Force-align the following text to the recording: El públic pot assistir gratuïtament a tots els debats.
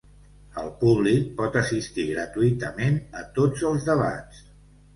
El 0.61 0.71
públic 0.79 1.27
pot 1.41 1.59
assistir 1.61 2.07
gratuïtament 2.09 2.99
a 3.23 3.25
tots 3.39 3.69
els 3.73 3.89
debats. 3.93 4.45